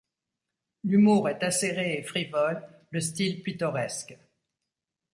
[0.83, 4.17] L’humour est acéré et frivole, le style pittoresque.